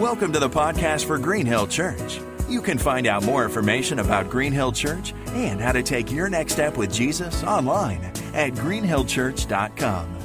[0.00, 2.20] Welcome to the podcast for Green Hill Church.
[2.48, 6.30] You can find out more information about Green Hill Church and how to take your
[6.30, 8.02] next step with Jesus online
[8.32, 10.18] at greenhillchurch.com.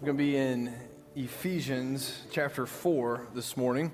[0.00, 0.72] We're going to be in
[1.16, 3.90] Ephesians chapter 4 this morning.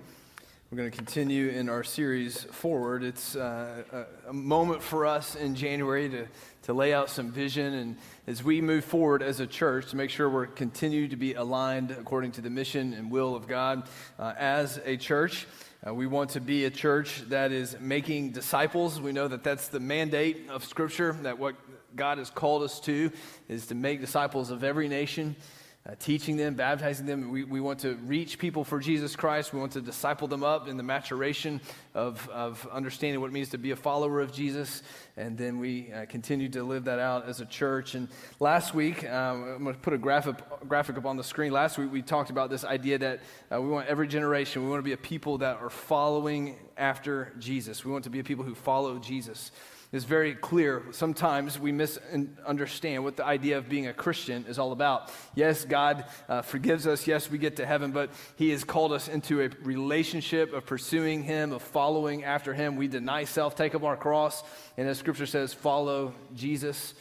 [0.68, 3.04] We're going to continue in our series forward.
[3.04, 6.26] It's uh, a, moment for us in January to,
[6.62, 7.96] to lay out some vision and
[8.26, 11.92] as we move forward as a church to make sure we're continue to be aligned
[11.92, 15.46] according to the mission and will of God uh, as a church.
[15.86, 19.00] Uh, we want to be a church that is making disciples.
[19.00, 21.54] We know that that's the mandate of Scripture, that what
[21.94, 23.12] God has called us to
[23.48, 25.36] is to make disciples of every nation
[25.86, 27.30] uh, teaching them, baptizing them.
[27.30, 29.52] We, we want to reach people for Jesus Christ.
[29.52, 31.60] We want to disciple them up in the maturation
[31.94, 34.82] of, of understanding what it means to be a follower of Jesus.
[35.16, 37.94] And then we uh, continue to live that out as a church.
[37.94, 38.08] And
[38.40, 40.36] last week, um, I'm going to put a graphic,
[40.66, 41.52] graphic up on the screen.
[41.52, 43.20] Last week, we talked about this idea that
[43.52, 47.32] uh, we want every generation, we want to be a people that are following after
[47.38, 47.84] Jesus.
[47.84, 49.52] We want to be a people who follow Jesus
[49.92, 50.82] is very clear.
[50.92, 55.12] Sometimes we misunderstand what the idea of being a Christian is all about.
[55.34, 57.06] Yes, God uh, forgives us.
[57.06, 61.22] Yes, we get to heaven, but He has called us into a relationship of pursuing
[61.22, 62.76] Him, of following after Him.
[62.76, 64.42] We deny self, take up our cross,
[64.76, 66.94] and as Scripture says, follow Jesus.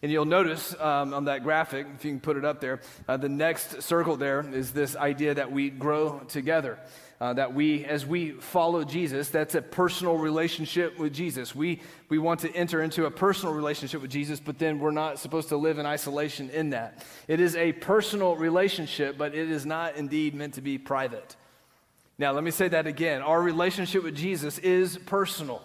[0.00, 3.16] And you'll notice um, on that graphic, if you can put it up there, uh,
[3.16, 6.78] the next circle there is this idea that we grow together
[7.20, 11.54] uh, that we, as we follow Jesus, that's a personal relationship with Jesus.
[11.54, 15.18] We, we want to enter into a personal relationship with Jesus, but then we're not
[15.18, 17.04] supposed to live in isolation in that.
[17.26, 21.34] It is a personal relationship, but it is not indeed meant to be private.
[22.18, 23.22] Now, let me say that again.
[23.22, 25.62] Our relationship with Jesus is personal,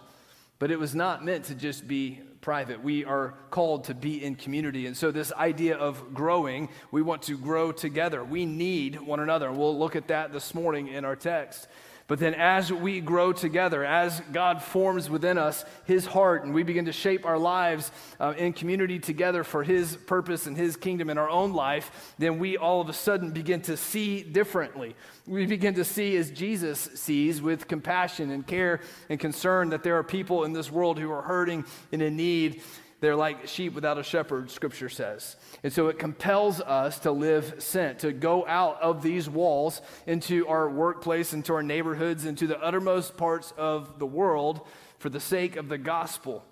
[0.57, 2.83] but it was not meant to just be private.
[2.83, 4.85] We are called to be in community.
[4.85, 8.23] And so, this idea of growing, we want to grow together.
[8.23, 9.51] We need one another.
[9.51, 11.67] We'll look at that this morning in our text.
[12.07, 16.63] But then, as we grow together, as God forms within us His heart, and we
[16.63, 21.09] begin to shape our lives uh, in community together for His purpose and His kingdom
[21.09, 24.95] in our own life, then we all of a sudden begin to see differently.
[25.25, 29.97] We begin to see as Jesus sees with compassion and care and concern that there
[29.97, 31.63] are people in this world who are hurting
[31.93, 32.61] and in need.
[33.03, 35.35] They're like sheep without a shepherd, scripture says.
[35.61, 40.47] And so it compels us to live sent, to go out of these walls into
[40.47, 44.61] our workplace, into our neighborhoods, into the uttermost parts of the world
[44.99, 46.45] for the sake of the gospel.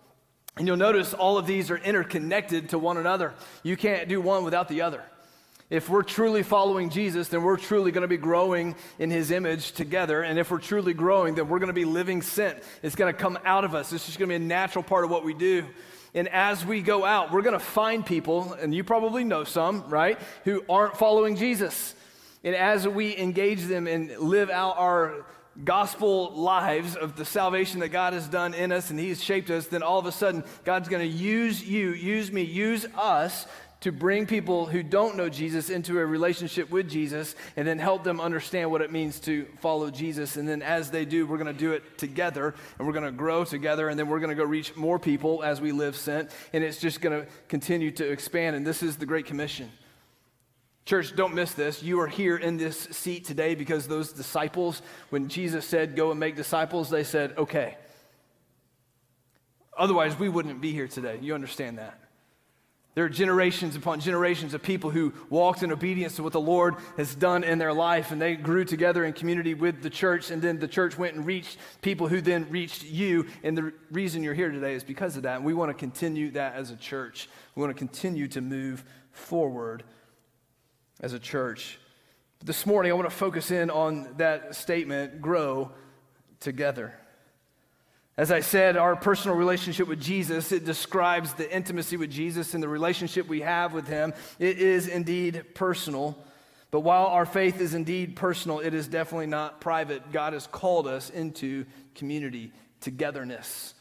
[0.57, 3.33] And you'll notice all of these are interconnected to one another.
[3.63, 5.05] You can't do one without the other.
[5.69, 9.71] If we're truly following Jesus, then we're truly going to be growing in his image
[9.71, 10.21] together.
[10.21, 12.61] And if we're truly growing, then we're going to be living sent.
[12.83, 13.93] It's going to come out of us.
[13.93, 15.65] It's just going to be a natural part of what we do.
[16.13, 19.89] And as we go out, we're going to find people, and you probably know some,
[19.89, 21.95] right, who aren't following Jesus.
[22.43, 25.25] And as we engage them and live out our
[25.63, 29.67] gospel lives of the salvation that God has done in us and He's shaped us,
[29.67, 33.45] then all of a sudden, God's going to use you, use me, use us
[33.81, 38.03] to bring people who don't know Jesus into a relationship with Jesus and then help
[38.03, 40.37] them understand what it means to follow Jesus.
[40.37, 43.11] And then as they do, we're going to do it together and we're going to
[43.11, 46.29] grow together and then we're going to go reach more people as we live sent.
[46.53, 48.55] And it's just going to continue to expand.
[48.55, 49.71] And this is the Great Commission.
[50.85, 51.81] Church, don't miss this.
[51.81, 56.19] You are here in this seat today because those disciples, when Jesus said, Go and
[56.19, 57.77] make disciples, they said, Okay.
[59.77, 61.17] Otherwise, we wouldn't be here today.
[61.21, 62.00] You understand that.
[62.93, 66.75] There are generations upon generations of people who walked in obedience to what the Lord
[66.97, 70.41] has done in their life, and they grew together in community with the church, and
[70.41, 73.27] then the church went and reached people who then reached you.
[73.43, 75.37] And the reason you're here today is because of that.
[75.37, 77.29] And we want to continue that as a church.
[77.55, 79.83] We want to continue to move forward
[80.99, 81.79] as a church.
[82.39, 85.71] But this morning, I want to focus in on that statement grow
[86.41, 86.93] together.
[88.17, 92.61] As I said, our personal relationship with Jesus, it describes the intimacy with Jesus and
[92.61, 94.13] the relationship we have with him.
[94.37, 96.21] It is indeed personal.
[96.71, 100.11] But while our faith is indeed personal, it is definitely not private.
[100.11, 101.65] God has called us into
[101.95, 103.73] community, togetherness,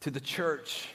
[0.00, 0.88] to the church.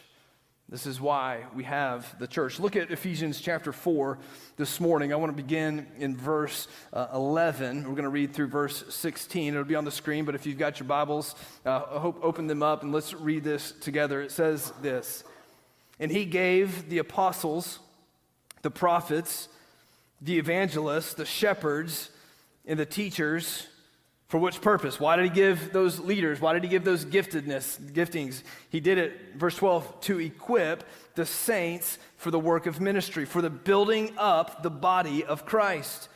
[0.69, 2.59] This is why we have the church.
[2.59, 4.19] Look at Ephesians chapter 4
[4.55, 5.11] this morning.
[5.11, 7.85] I want to begin in verse uh, 11.
[7.85, 9.51] We're going to read through verse 16.
[9.51, 11.33] It'll be on the screen, but if you've got your Bibles,
[11.65, 14.21] uh, I hope open them up and let's read this together.
[14.21, 15.23] It says this
[15.99, 17.79] And he gave the apostles,
[18.61, 19.49] the prophets,
[20.21, 22.11] the evangelists, the shepherds,
[22.67, 23.65] and the teachers
[24.29, 24.99] for which purpose?
[24.99, 26.39] Why did he give those leaders?
[26.39, 28.43] Why did he give those giftedness, giftings?
[28.69, 30.83] He did it, verse 12, to equip
[31.15, 36.09] the saints for the work of ministry, for the building up the body of Christ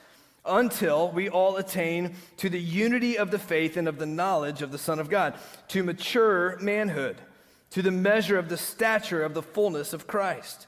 [0.46, 4.72] until we all attain to the unity of the faith and of the knowledge of
[4.72, 5.34] the Son of God,
[5.70, 7.18] to mature manhood,
[7.72, 10.68] to the measure of the stature of the fullness of Christ,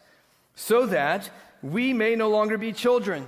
[0.55, 1.29] so that
[1.61, 3.27] we may no longer be children,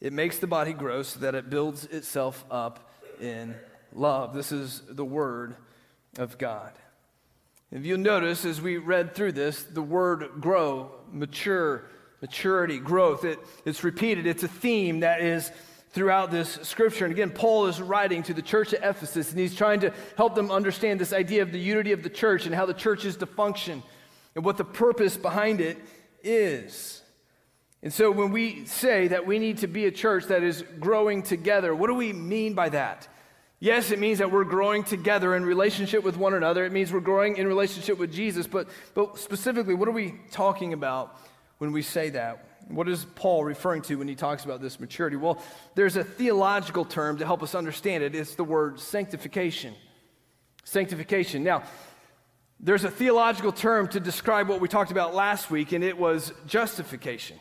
[0.00, 3.54] it makes the body grow so that it builds itself up in
[3.92, 4.34] love.
[4.34, 5.56] This is the Word
[6.18, 6.72] of God.
[7.70, 11.88] If you'll notice, as we read through this, the word grow, mature,
[12.20, 13.24] maturity, growth.
[13.24, 15.52] It, it's repeated, it's a theme that is
[15.92, 17.04] throughout this scripture.
[17.04, 20.34] And again, Paul is writing to the church at Ephesus, and he's trying to help
[20.34, 23.16] them understand this idea of the unity of the church and how the church is
[23.18, 23.82] to function
[24.34, 25.78] and what the purpose behind it
[26.22, 26.99] is.
[27.82, 31.22] And so when we say that we need to be a church that is growing
[31.22, 33.08] together, what do we mean by that?
[33.58, 36.64] Yes, it means that we're growing together in relationship with one another.
[36.64, 38.46] It means we're growing in relationship with Jesus.
[38.46, 41.18] But, but specifically, what are we talking about
[41.60, 42.46] when we say that.
[42.68, 45.16] What is Paul referring to when he talks about this maturity?
[45.16, 45.42] Well,
[45.74, 48.14] there's a theological term to help us understand it.
[48.14, 49.74] It's the word sanctification.
[50.64, 51.44] Sanctification.
[51.44, 51.64] Now,
[52.58, 56.32] there's a theological term to describe what we talked about last week, and it was
[56.46, 57.38] justification.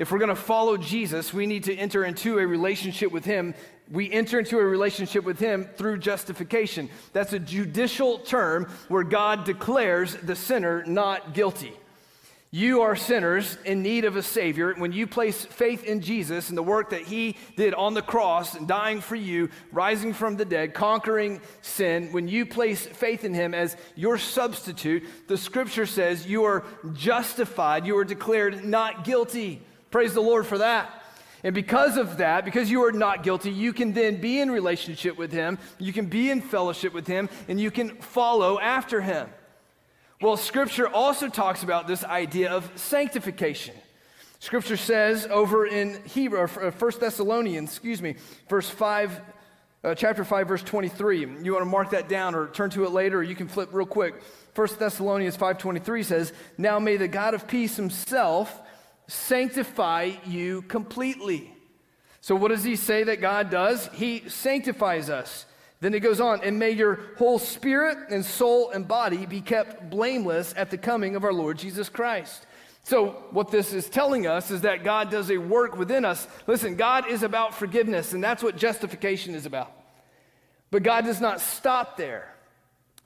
[0.00, 3.54] If we're going to follow Jesus, we need to enter into a relationship with Him.
[3.90, 6.88] We enter into a relationship with Him through justification.
[7.12, 11.74] That's a judicial term where God declares the sinner not guilty.
[12.50, 14.72] You are sinners in need of a Savior.
[14.72, 18.54] When you place faith in Jesus and the work that He did on the cross,
[18.54, 23.34] and dying for you, rising from the dead, conquering sin, when you place faith in
[23.34, 26.64] Him as your substitute, the scripture says you are
[26.94, 29.60] justified, you are declared not guilty.
[29.90, 31.00] Praise the Lord for that.
[31.42, 35.16] And because of that, because you are not guilty, you can then be in relationship
[35.16, 39.28] with Him, you can be in fellowship with Him, and you can follow after Him.
[40.20, 43.74] Well, Scripture also talks about this idea of sanctification.
[44.38, 48.16] Scripture says over in Hebrew, 1 uh, Thessalonians, excuse me,
[48.48, 49.20] verse 5,
[49.82, 51.20] uh, chapter 5, verse 23.
[51.42, 53.70] You want to mark that down or turn to it later, or you can flip
[53.72, 54.22] real quick.
[54.54, 58.60] 1 Thessalonians 5.23 says, Now may the God of peace himself
[59.10, 61.52] sanctify you completely.
[62.20, 63.88] So what does he say that God does?
[63.92, 65.46] He sanctifies us.
[65.80, 69.88] Then it goes on, and may your whole spirit and soul and body be kept
[69.88, 72.46] blameless at the coming of our Lord Jesus Christ.
[72.84, 76.26] So, what this is telling us is that God does a work within us.
[76.46, 79.72] Listen, God is about forgiveness, and that's what justification is about.
[80.70, 82.34] But God does not stop there.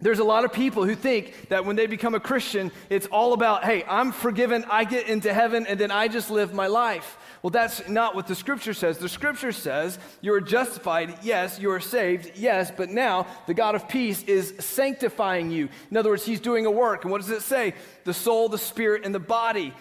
[0.01, 3.33] There's a lot of people who think that when they become a Christian, it's all
[3.33, 7.17] about, hey, I'm forgiven, I get into heaven, and then I just live my life.
[7.43, 8.99] Well, that's not what the scripture says.
[8.99, 13.75] The scripture says you are justified, yes, you are saved, yes, but now the God
[13.75, 15.69] of peace is sanctifying you.
[15.91, 17.05] In other words, he's doing a work.
[17.05, 17.75] And what does it say?
[18.05, 19.73] The soul, the spirit, and the body.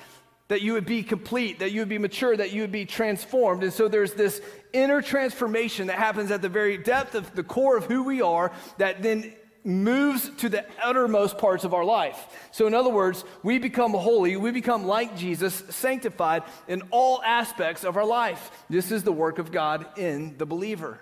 [0.49, 3.63] That you would be complete, that you would be mature, that you would be transformed.
[3.63, 4.41] And so there's this
[4.73, 8.51] inner transformation that happens at the very depth of the core of who we are
[8.77, 9.33] that then
[9.63, 12.27] moves to the uttermost parts of our life.
[12.51, 17.83] So, in other words, we become holy, we become like Jesus, sanctified in all aspects
[17.83, 18.51] of our life.
[18.69, 20.99] This is the work of God in the believer.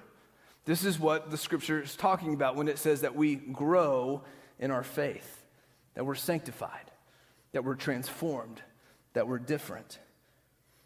[0.66, 4.22] This is what the scripture is talking about when it says that we grow
[4.60, 5.44] in our faith,
[5.96, 6.92] that we're sanctified,
[7.52, 8.62] that we're transformed,
[9.14, 10.00] that we're different.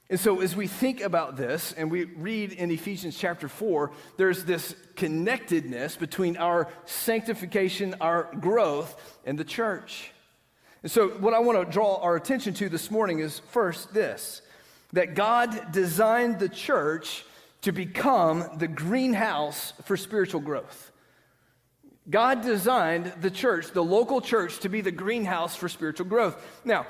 [0.10, 4.44] And so, as we think about this and we read in Ephesians chapter 4, there's
[4.44, 10.12] this connectedness between our sanctification, our growth, and the church.
[10.84, 14.44] And so, what I want to draw our attention to this morning is first this
[14.94, 17.26] that God designed the church
[17.62, 20.92] to become the greenhouse for spiritual growth.
[22.08, 26.40] God designed the church, the local church, to be the greenhouse for spiritual growth.
[26.64, 26.86] Now,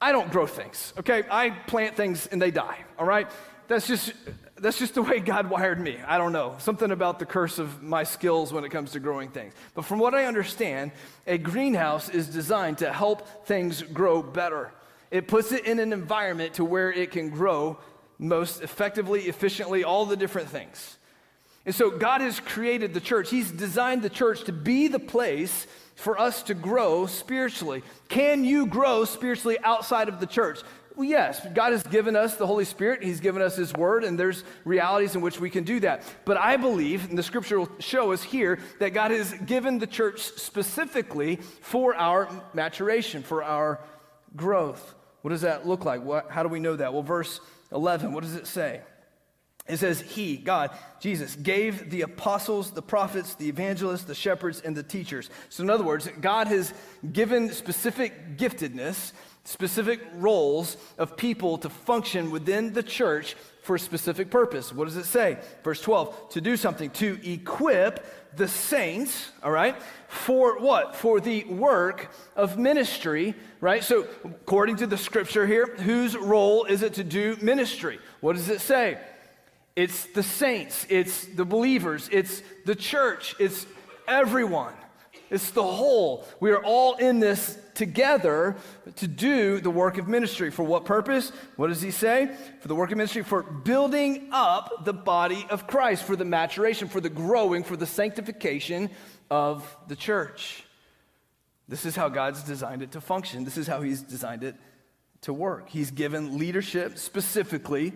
[0.00, 1.24] I don't grow things, okay?
[1.30, 3.28] I plant things and they die, all right?
[3.68, 4.12] That's just
[4.58, 5.98] that's just the way God wired me.
[6.06, 6.54] I don't know.
[6.58, 9.52] Something about the curse of my skills when it comes to growing things.
[9.74, 10.92] But from what I understand,
[11.26, 14.72] a greenhouse is designed to help things grow better.
[15.10, 17.78] It puts it in an environment to where it can grow
[18.18, 20.96] most effectively, efficiently, all the different things.
[21.66, 23.28] And so God has created the church.
[23.28, 27.82] He's designed the church to be the place for us to grow spiritually.
[28.08, 30.60] Can you grow spiritually outside of the church?
[30.94, 34.18] Well, yes, God has given us the Holy Spirit, He's given us His Word, and
[34.18, 36.02] there's realities in which we can do that.
[36.24, 39.86] But I believe, and the scripture will show us here, that God has given the
[39.86, 43.80] church specifically for our maturation, for our
[44.36, 44.94] growth.
[45.20, 46.02] What does that look like?
[46.02, 46.94] What, how do we know that?
[46.94, 47.40] Well, verse
[47.72, 48.80] 11, what does it say?
[49.68, 50.70] It says, He, God,
[51.00, 55.28] Jesus, gave the apostles, the prophets, the evangelists, the shepherds, and the teachers.
[55.48, 56.72] So, in other words, God has
[57.12, 59.12] given specific giftedness,
[59.44, 64.72] specific roles of people to function within the church for a specific purpose.
[64.72, 65.38] What does it say?
[65.64, 68.04] Verse 12, to do something, to equip
[68.36, 69.74] the saints, all right,
[70.06, 70.94] for what?
[70.94, 73.82] For the work of ministry, right?
[73.82, 77.98] So, according to the scripture here, whose role is it to do ministry?
[78.20, 78.98] What does it say?
[79.76, 83.66] It's the saints, it's the believers, it's the church, it's
[84.08, 84.72] everyone.
[85.28, 86.24] It's the whole.
[86.38, 88.56] We are all in this together
[88.94, 90.50] to do the work of ministry.
[90.50, 91.32] For what purpose?
[91.56, 92.30] What does he say?
[92.60, 96.88] For the work of ministry, for building up the body of Christ, for the maturation,
[96.88, 98.88] for the growing, for the sanctification
[99.28, 100.64] of the church.
[101.68, 103.44] This is how God's designed it to function.
[103.44, 104.54] This is how he's designed it
[105.22, 105.68] to work.
[105.68, 107.92] He's given leadership specifically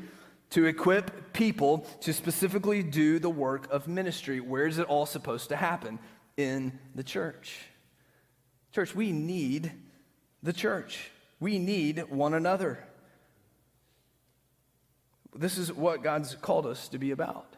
[0.51, 4.41] to equip people to specifically do the work of ministry.
[4.41, 5.99] Where is it all supposed to happen?
[6.37, 7.59] In the church.
[8.73, 9.73] Church, we need
[10.43, 11.11] the church.
[11.39, 12.85] We need one another.
[15.35, 17.57] This is what God's called us to be about.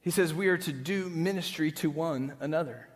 [0.00, 2.88] He says we are to do ministry to one another.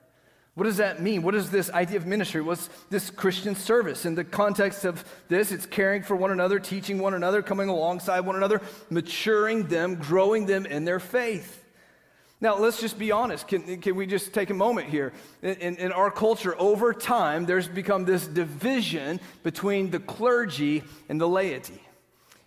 [0.60, 1.22] What does that mean?
[1.22, 2.42] What is this idea of ministry?
[2.42, 4.04] What's this Christian service?
[4.04, 8.20] In the context of this, it's caring for one another, teaching one another, coming alongside
[8.20, 11.64] one another, maturing them, growing them in their faith.
[12.42, 13.48] Now, let's just be honest.
[13.48, 15.14] Can, can we just take a moment here?
[15.40, 21.18] In, in, in our culture, over time, there's become this division between the clergy and
[21.18, 21.80] the laity.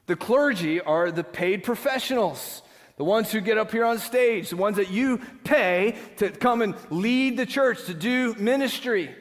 [0.06, 2.62] The clergy are the paid professionals
[2.98, 6.62] the ones who get up here on stage, the ones that you pay to come
[6.62, 9.14] and lead the church, to do ministry.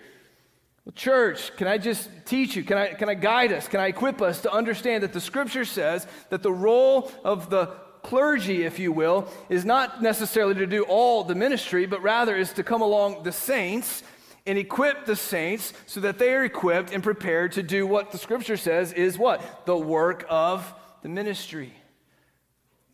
[0.84, 2.64] Well, church, can I just teach you?
[2.64, 3.68] Can I, can I guide us?
[3.68, 7.66] Can I equip us to understand that the scripture says that the role of the
[8.02, 12.52] clergy, if you will, is not necessarily to do all the ministry, but rather is
[12.54, 14.02] to come along the saints
[14.44, 18.18] and equip the saints so that they are equipped and prepared to do what the
[18.18, 19.66] scripture says is what?
[19.66, 21.72] The work of the ministry.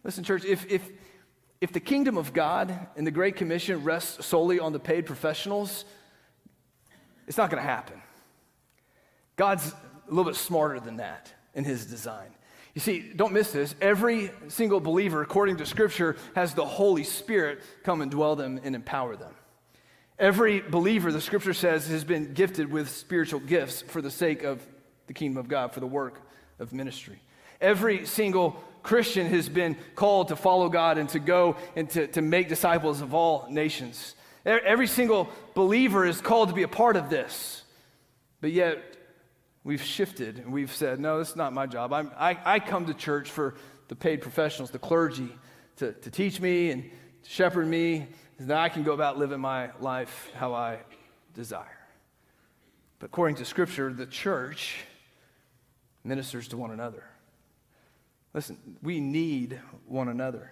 [0.08, 0.88] Listen, church, if, if,
[1.60, 5.84] if the kingdom of God and the Great Commission rests solely on the paid professionals,
[7.26, 8.00] it's not going to happen.
[9.36, 12.28] God's a little bit smarter than that in his design.
[12.74, 13.74] You see, don't miss this.
[13.82, 18.74] Every single believer, according to Scripture, has the Holy Spirit come and dwell them and
[18.74, 19.34] empower them.
[20.18, 24.66] Every believer, the Scripture says, has been gifted with spiritual gifts for the sake of
[25.06, 26.22] the kingdom of God, for the work
[26.58, 27.20] of ministry.
[27.60, 28.56] Every single
[28.88, 33.02] Christian has been called to follow God and to go and to, to make disciples
[33.02, 34.14] of all nations.
[34.46, 37.64] Every single believer is called to be a part of this.
[38.40, 38.78] But yet,
[39.62, 41.92] we've shifted and we've said, no, this is not my job.
[41.92, 43.56] I'm, I, I come to church for
[43.88, 45.36] the paid professionals, the clergy,
[45.76, 46.84] to, to teach me and
[47.24, 48.06] to shepherd me,
[48.38, 50.78] and that I can go about living my life how I
[51.34, 51.78] desire.
[53.00, 54.76] But according to Scripture, the church
[56.04, 57.04] ministers to one another.
[58.34, 60.50] Listen, we need one another.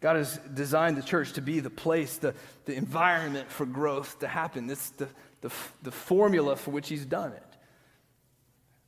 [0.00, 4.28] God has designed the church to be the place, the, the environment for growth to
[4.28, 4.68] happen.
[4.68, 5.08] It's the,
[5.42, 5.52] the,
[5.82, 7.42] the formula for which He's done it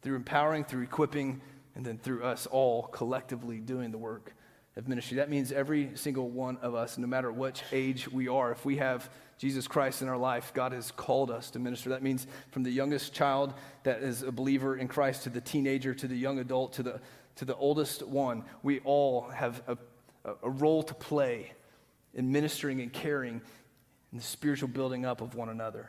[0.03, 1.41] through empowering, through equipping,
[1.75, 4.35] and then through us all collectively doing the work
[4.77, 5.17] of ministry.
[5.17, 8.77] That means every single one of us, no matter which age we are, if we
[8.77, 11.91] have Jesus Christ in our life, God has called us to minister.
[11.91, 15.95] That means from the youngest child that is a believer in Christ to the teenager
[15.95, 17.01] to the young adult to the
[17.37, 19.77] to the oldest one, we all have a,
[20.43, 21.53] a role to play
[22.15, 23.41] in ministering and caring
[24.13, 25.89] in the spiritual building up of one another.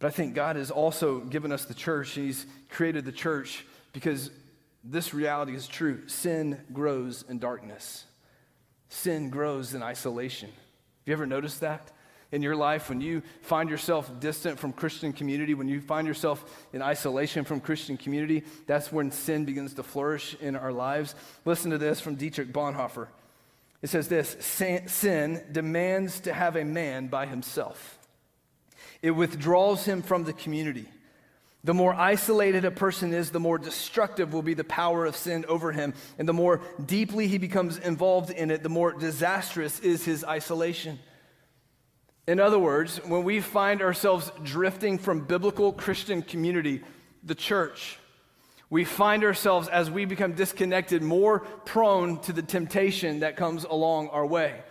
[0.00, 4.30] But I think God has also given us the church, He's created the church because
[4.82, 6.08] this reality is true.
[6.08, 8.04] Sin grows in darkness,
[8.88, 10.50] sin grows in isolation.
[11.00, 11.92] Have you ever noticed that?
[12.32, 16.66] in your life, when you find yourself distant from Christian community, when you find yourself
[16.72, 21.14] in isolation from Christian community, that's when sin begins to flourish in our lives.
[21.44, 23.08] Listen to this from Dietrich Bonhoeffer.
[23.82, 27.98] It says this Sin demands to have a man by himself,
[29.02, 30.86] it withdraws him from the community.
[31.62, 35.44] The more isolated a person is, the more destructive will be the power of sin
[35.46, 35.92] over him.
[36.18, 40.98] And the more deeply he becomes involved in it, the more disastrous is his isolation.
[42.26, 46.82] In other words, when we find ourselves drifting from biblical Christian community,
[47.22, 47.98] the church,
[48.70, 54.08] we find ourselves, as we become disconnected, more prone to the temptation that comes along
[54.10, 54.62] our way.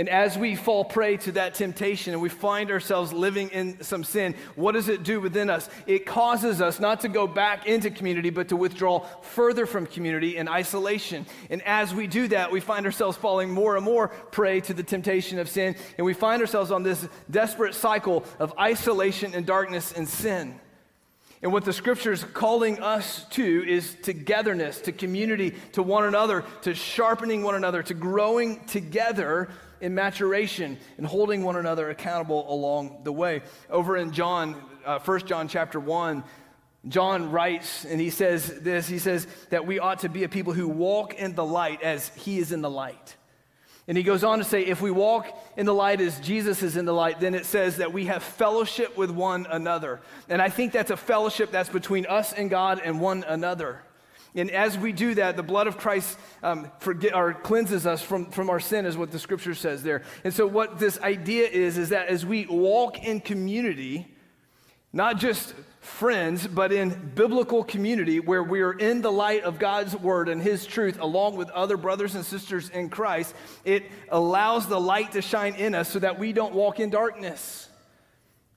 [0.00, 4.02] And as we fall prey to that temptation and we find ourselves living in some
[4.02, 5.68] sin, what does it do within us?
[5.86, 10.38] It causes us not to go back into community, but to withdraw further from community
[10.38, 11.26] in isolation.
[11.50, 14.82] And as we do that, we find ourselves falling more and more prey to the
[14.82, 15.76] temptation of sin.
[15.98, 20.58] And we find ourselves on this desperate cycle of isolation and darkness and sin.
[21.42, 26.74] And what the scripture's calling us to is togetherness, to community, to one another, to
[26.74, 29.50] sharpening one another, to growing together
[29.80, 33.42] in maturation and holding one another accountable along the way.
[33.68, 36.24] Over in John, uh, 1 John chapter 1,
[36.88, 40.54] John writes and he says this he says that we ought to be a people
[40.54, 43.16] who walk in the light as he is in the light.
[43.88, 46.76] And he goes on to say, if we walk in the light as Jesus is
[46.76, 50.00] in the light, then it says that we have fellowship with one another.
[50.28, 53.82] And I think that's a fellowship that's between us and God and one another.
[54.34, 58.30] And as we do that, the blood of Christ um, forget, or cleanses us from,
[58.30, 60.02] from our sin, is what the scripture says there.
[60.22, 64.06] And so, what this idea is, is that as we walk in community,
[64.92, 69.96] not just friends, but in biblical community where we are in the light of God's
[69.96, 73.34] word and his truth along with other brothers and sisters in Christ,
[73.64, 77.68] it allows the light to shine in us so that we don't walk in darkness.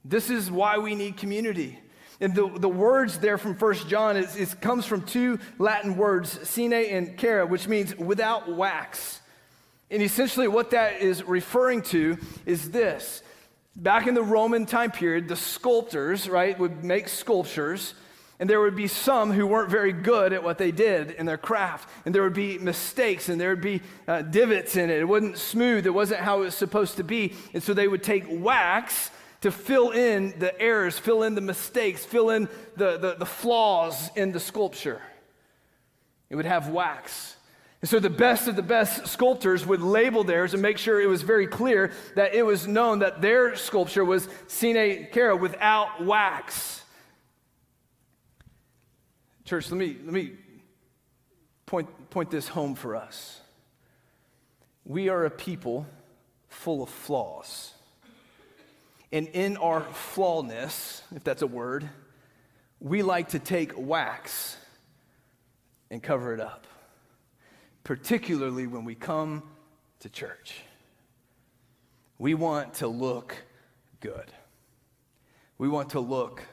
[0.03, 1.79] This is why we need community.
[2.23, 6.47] And the, the words there from First John is, is, comes from two Latin words,
[6.47, 9.19] sine and cera, which means without wax.
[9.91, 13.21] And essentially, what that is referring to is this
[13.75, 17.93] Back in the Roman time period, the sculptors, right, would make sculptures,
[18.39, 21.37] and there would be some who weren't very good at what they did in their
[21.37, 21.89] craft.
[22.05, 24.99] And there would be mistakes, and there would be uh, divots in it.
[24.99, 27.33] It wasn't smooth, it wasn't how it was supposed to be.
[27.53, 29.11] And so they would take wax
[29.43, 32.47] to fill in the errors, fill in the mistakes, fill in
[32.77, 35.01] the, the, the flaws in the sculpture.
[36.29, 37.35] It would have wax.
[37.81, 41.07] And so the best of the best sculptors would label theirs and make sure it
[41.07, 46.81] was very clear that it was known that their sculpture was sine cera without wax.
[49.43, 50.31] Church, let me, let me
[51.65, 53.41] point, point this home for us.
[54.85, 55.85] We are a people
[56.47, 57.72] full of flaws.
[59.13, 61.87] And in our flawness, if that's a word,
[62.81, 64.57] we like to take wax
[65.89, 66.67] and cover it up
[67.83, 69.43] particularly when we come
[69.99, 70.61] to church.
[72.17, 73.35] We want to look
[73.99, 74.31] good.
[75.57, 76.43] We want to look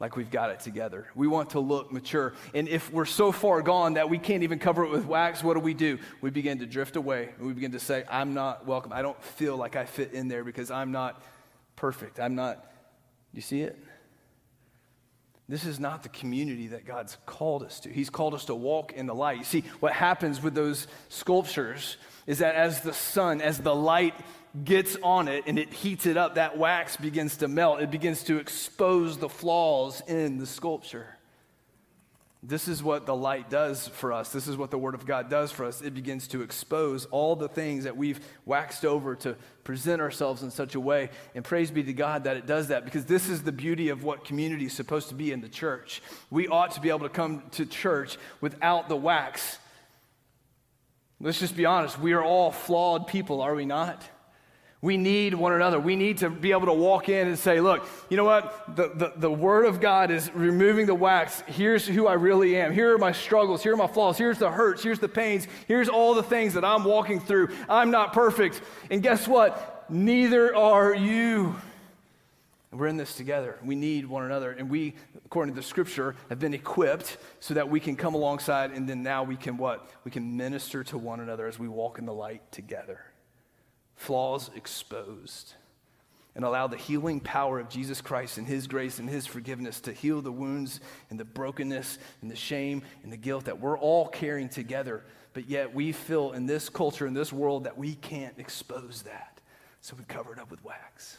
[0.00, 1.06] like we've got it together.
[1.14, 2.34] We want to look mature.
[2.52, 5.54] And if we're so far gone that we can't even cover it with wax, what
[5.54, 5.98] do we do?
[6.20, 8.92] We begin to drift away we begin to say, I'm not welcome.
[8.92, 11.22] I don't feel like I fit in there because I'm not
[11.76, 12.20] perfect.
[12.20, 12.64] I'm not.
[13.32, 13.78] You see it?
[15.48, 17.90] This is not the community that God's called us to.
[17.90, 19.38] He's called us to walk in the light.
[19.38, 24.14] You see, what happens with those sculptures is that as the sun, as the light
[24.64, 27.82] gets on it and it heats it up, that wax begins to melt.
[27.82, 31.13] It begins to expose the flaws in the sculpture.
[32.46, 34.30] This is what the light does for us.
[34.30, 35.80] This is what the Word of God does for us.
[35.80, 40.50] It begins to expose all the things that we've waxed over to present ourselves in
[40.50, 41.08] such a way.
[41.34, 44.04] And praise be to God that it does that because this is the beauty of
[44.04, 46.02] what community is supposed to be in the church.
[46.30, 49.58] We ought to be able to come to church without the wax.
[51.20, 51.98] Let's just be honest.
[51.98, 54.02] We are all flawed people, are we not?
[54.84, 55.80] We need one another.
[55.80, 58.76] We need to be able to walk in and say, look, you know what?
[58.76, 61.42] The, the, the, Word of God is removing the wax.
[61.46, 62.70] Here's who I really am.
[62.70, 63.62] Here are my struggles.
[63.62, 64.18] Here are my flaws.
[64.18, 64.82] Here's the hurts.
[64.82, 65.48] Here's the pains.
[65.68, 67.48] Here's all the things that I'm walking through.
[67.66, 68.60] I'm not perfect.
[68.90, 69.86] And guess what?
[69.88, 71.56] Neither are you.
[72.70, 73.58] We're in this together.
[73.64, 74.50] We need one another.
[74.50, 78.70] And we, according to the scripture, have been equipped so that we can come alongside
[78.72, 79.88] and then now we can what?
[80.04, 83.00] We can minister to one another as we walk in the light together
[83.96, 85.54] flaws exposed,
[86.34, 89.92] and allow the healing power of Jesus Christ and His grace and His forgiveness to
[89.92, 90.80] heal the wounds
[91.10, 95.04] and the brokenness and the shame and the guilt that we're all carrying together.
[95.32, 99.40] But yet we feel in this culture, in this world, that we can't expose that.
[99.80, 101.18] So we cover it up with wax.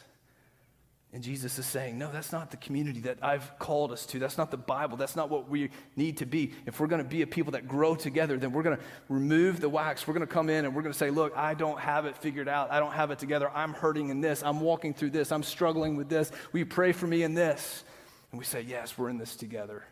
[1.12, 4.18] And Jesus is saying, No, that's not the community that I've called us to.
[4.18, 4.96] That's not the Bible.
[4.96, 6.52] That's not what we need to be.
[6.66, 9.60] If we're going to be a people that grow together, then we're going to remove
[9.60, 10.06] the wax.
[10.06, 12.16] We're going to come in and we're going to say, Look, I don't have it
[12.16, 12.70] figured out.
[12.70, 13.50] I don't have it together.
[13.54, 14.42] I'm hurting in this.
[14.42, 15.32] I'm walking through this.
[15.32, 16.30] I'm struggling with this.
[16.52, 17.84] Will you pray for me in this?
[18.32, 19.84] And we say, Yes, we're in this together.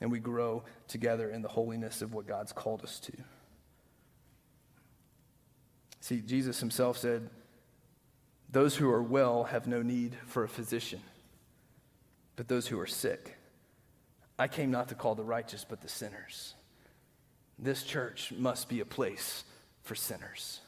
[0.00, 3.12] And we grow together in the holiness of what God's called us to.
[6.00, 7.30] See, Jesus himself said,
[8.54, 11.00] those who are well have no need for a physician,
[12.36, 13.36] but those who are sick.
[14.38, 16.54] I came not to call the righteous, but the sinners.
[17.58, 19.42] This church must be a place
[19.82, 20.60] for sinners.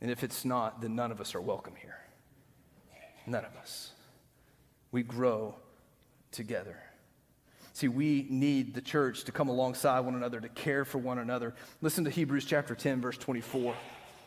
[0.00, 1.98] And if it's not, then none of us are welcome here.
[3.26, 3.90] None of us.
[4.92, 5.56] We grow
[6.30, 6.78] together.
[7.72, 11.54] See, we need the church to come alongside one another, to care for one another.
[11.82, 13.74] Listen to Hebrews chapter 10, verse 24.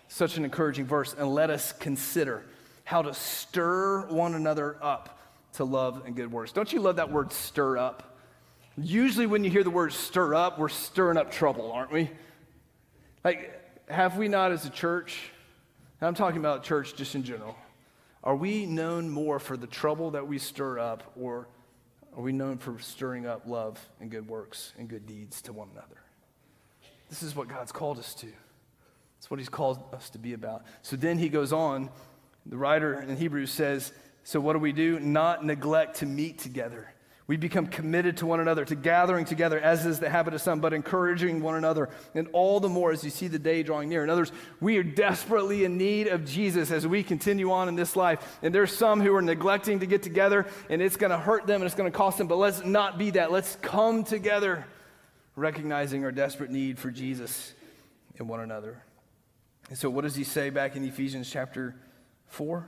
[0.09, 1.15] Such an encouraging verse.
[1.17, 2.43] And let us consider
[2.83, 5.19] how to stir one another up
[5.53, 6.51] to love and good works.
[6.51, 8.17] Don't you love that word stir up?
[8.77, 12.09] Usually, when you hear the word stir up, we're stirring up trouble, aren't we?
[13.23, 13.51] Like,
[13.87, 15.31] have we not as a church?
[16.01, 17.55] And I'm talking about church just in general.
[18.23, 21.47] Are we known more for the trouble that we stir up, or
[22.15, 25.69] are we known for stirring up love and good works and good deeds to one
[25.71, 26.01] another?
[27.09, 28.27] This is what God's called us to.
[29.19, 30.63] It's what He's called us to be about.
[30.81, 31.89] So then he goes on,
[32.45, 33.91] the writer in Hebrews says,
[34.23, 34.99] So what do we do?
[34.99, 36.93] Not neglect to meet together
[37.25, 40.59] we become committed to one another, to gathering together, as is the habit of some,
[40.59, 44.03] but encouraging one another, and all the more as you see the day drawing near.
[44.03, 47.95] In others, we are desperately in need of Jesus as we continue on in this
[47.95, 48.37] life.
[48.41, 51.61] And there's some who are neglecting to get together, and it's going to hurt them
[51.61, 53.31] and it's going to cost them, but let's not be that.
[53.31, 54.65] Let's come together,
[55.37, 57.53] recognizing our desperate need for Jesus
[58.17, 58.83] and one another.
[59.69, 61.73] And so, what does he say back in Ephesians chapter
[62.33, 62.67] 4?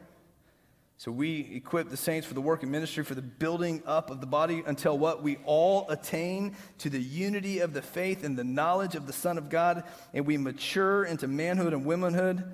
[0.98, 4.22] So we equip the saints for the work and ministry for the building up of
[4.22, 5.22] the body until what?
[5.22, 9.38] We all attain to the unity of the faith and the knowledge of the Son
[9.38, 12.46] of God, and we mature into manhood and womanhood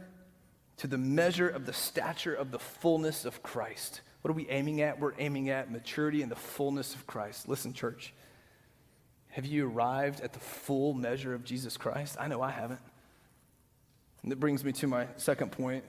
[0.78, 4.02] to the measure of the stature of the fullness of Christ.
[4.22, 5.00] What are we aiming at?
[5.00, 7.48] We're aiming at maturity and the fullness of Christ.
[7.48, 8.14] Listen, church.
[9.30, 12.18] Have you arrived at the full measure of Jesus Christ?
[12.20, 12.82] I know I haven't.
[14.24, 15.84] And that brings me to my second point.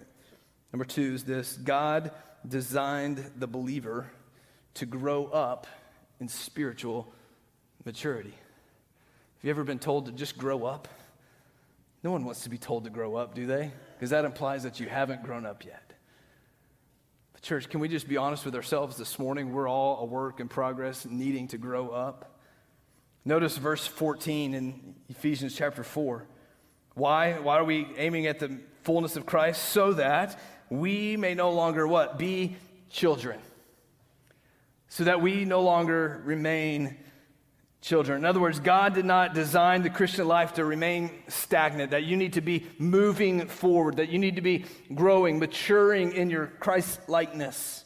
[0.72, 2.11] Number two is this God
[2.46, 4.11] designed the believer
[4.74, 5.66] to grow up
[6.20, 7.12] in spiritual
[7.85, 8.30] maturity.
[8.30, 10.88] Have you ever been told to just grow up?
[12.02, 13.70] No one wants to be told to grow up, do they?
[13.94, 15.92] Because that implies that you haven't grown up yet.
[17.32, 19.52] But, church, can we just be honest with ourselves this morning?
[19.52, 22.40] We're all a work in progress, needing to grow up.
[23.24, 26.26] Notice verse 14 in Ephesians chapter 4.
[26.94, 27.35] Why?
[27.35, 29.62] Why are we aiming at the fullness of Christ?
[29.68, 30.40] So that
[30.72, 32.18] we may no longer what?
[32.18, 32.56] Be
[32.88, 33.38] children.
[34.88, 36.96] So that we no longer remain
[37.82, 38.18] children.
[38.18, 42.16] In other words, God did not design the Christian life to remain stagnant, that you
[42.16, 47.00] need to be moving forward, that you need to be growing, maturing in your Christ
[47.08, 47.85] likeness.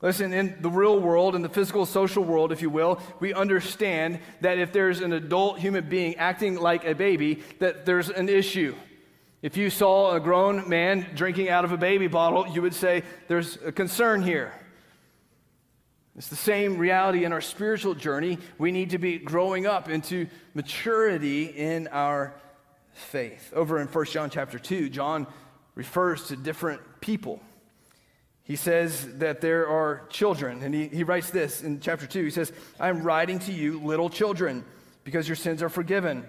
[0.00, 4.20] Listen, in the real world, in the physical social world, if you will, we understand
[4.40, 8.74] that if there's an adult human being acting like a baby, that there's an issue.
[9.42, 13.02] If you saw a grown man drinking out of a baby bottle, you would say,
[13.28, 14.52] There's a concern here.
[16.16, 18.38] It's the same reality in our spiritual journey.
[18.56, 22.34] We need to be growing up into maturity in our
[22.94, 23.52] faith.
[23.54, 25.26] Over in 1 John chapter 2, John
[25.74, 27.40] refers to different people.
[28.44, 32.24] He says that there are children, and he, he writes this in chapter 2.
[32.24, 34.64] He says, I'm writing to you, little children,
[35.04, 36.24] because your sins are forgiven.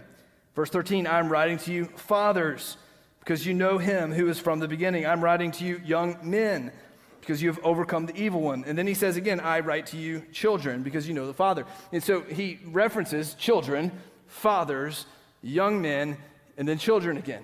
[0.54, 2.76] Verse 13, I'm writing to you, fathers
[3.28, 5.06] because you know him who is from the beginning.
[5.06, 6.72] I'm writing to you, young men,
[7.20, 8.64] because you have overcome the evil one.
[8.66, 11.66] And then he says again, I write to you, children, because you know the Father.
[11.92, 13.92] And so he references children,
[14.28, 15.08] fathers,
[15.44, 16.16] young men,
[16.58, 17.44] and then children again.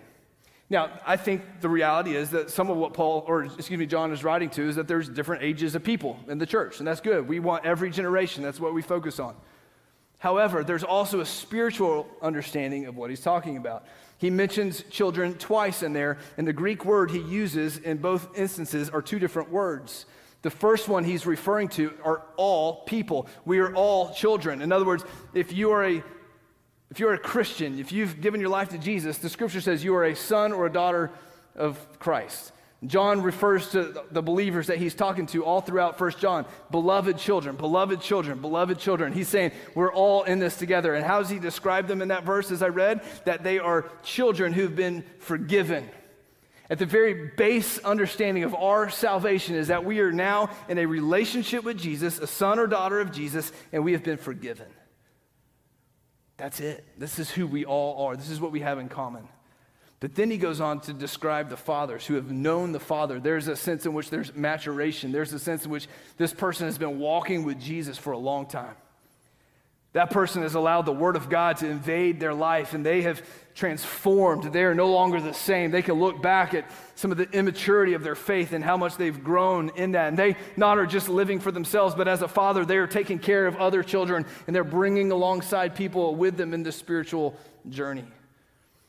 [0.69, 4.13] Now, I think the reality is that some of what Paul, or excuse me, John
[4.13, 7.01] is writing to is that there's different ages of people in the church, and that's
[7.01, 7.27] good.
[7.27, 9.35] We want every generation, that's what we focus on.
[10.19, 13.85] However, there's also a spiritual understanding of what he's talking about.
[14.23, 18.89] He mentions children twice in there, and the Greek word he uses in both instances
[18.89, 20.05] are two different words.
[20.43, 23.27] The first one he's referring to are all people.
[23.43, 24.61] We are all children.
[24.61, 26.03] In other words, if you are a
[26.89, 29.93] if you're a Christian, if you've given your life to Jesus, the scripture says you
[29.93, 31.11] are a son or a daughter
[31.57, 32.53] of Christ.
[32.87, 37.55] John refers to the believers that he's talking to all throughout First John, beloved children,
[37.55, 39.13] beloved children, beloved children.
[39.13, 40.93] He's saying we're all in this together.
[40.93, 43.01] And how does he describe them in that verse as I read?
[43.25, 45.89] That they are children who've been forgiven.
[46.69, 50.85] At the very base understanding of our salvation is that we are now in a
[50.85, 54.67] relationship with Jesus, a son or daughter of Jesus, and we have been forgiven.
[56.37, 56.83] That's it.
[56.97, 58.15] This is who we all are.
[58.15, 59.27] This is what we have in common.
[60.03, 63.21] But then he goes on to describe the fathers who have known the Father.
[63.21, 65.87] There's a sense in which there's maturation, there's a sense in which
[66.17, 68.75] this person has been walking with Jesus for a long time.
[69.93, 73.21] That person has allowed the Word of God to invade their life, and they have
[73.55, 74.51] transformed.
[74.51, 75.71] They are no longer the same.
[75.71, 78.97] They can look back at some of the immaturity of their faith and how much
[78.97, 80.09] they've grown in that.
[80.09, 83.19] And they not are just living for themselves, but as a father, they are taking
[83.19, 87.37] care of other children and they're bringing alongside people with them in this spiritual
[87.69, 88.03] journey.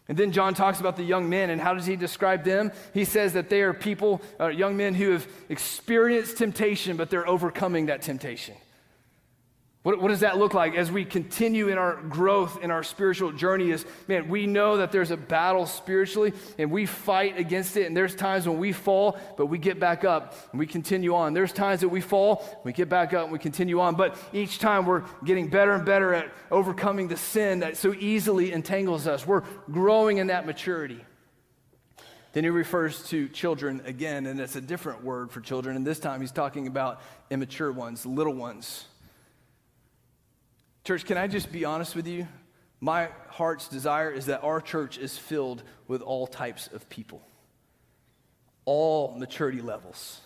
[0.08, 2.72] And then John talks about the young men, and how does he describe them?
[2.92, 7.26] He says that they are people, uh, young men who have experienced temptation, but they're
[7.26, 8.54] overcoming that temptation.
[9.84, 13.32] What, what, does that look like as we continue in our growth in our spiritual
[13.32, 13.70] journey?
[13.70, 17.84] Is man, we know that there's a battle spiritually and we fight against it.
[17.84, 21.34] And there's times when we fall, but we get back up and we continue on.
[21.34, 23.94] There's times that we fall, we get back up and we continue on.
[23.94, 28.52] But each time we're getting better and better at overcoming the sin that so easily
[28.52, 29.26] entangles us.
[29.26, 31.04] We're growing in that maturity.
[32.32, 35.76] Then he refers to children again, and it's a different word for children.
[35.76, 38.86] And this time he's talking about immature ones, little ones.
[40.84, 42.28] Church, can I just be honest with you?
[42.78, 47.22] My heart's desire is that our church is filled with all types of people,
[48.66, 50.20] all maturity levels.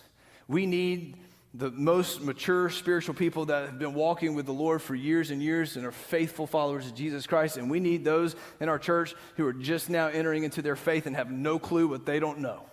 [0.49, 1.15] We need
[1.53, 5.41] the most mature spiritual people that have been walking with the Lord for years and
[5.41, 7.55] years and are faithful followers of Jesus Christ.
[7.55, 11.05] And we need those in our church who are just now entering into their faith
[11.05, 12.65] and have no clue what they don't know.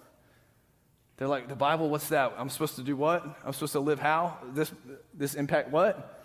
[1.16, 2.34] They're like, the Bible, what's that?
[2.36, 3.24] I'm supposed to do what?
[3.44, 4.38] I'm supposed to live how?
[4.52, 4.72] This,
[5.14, 6.15] this impact what?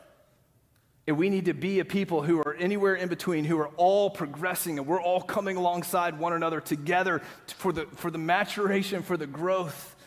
[1.11, 4.09] And we need to be a people who are anywhere in between, who are all
[4.09, 9.17] progressing, and we're all coming alongside one another together for the, for the maturation, for
[9.17, 9.97] the growth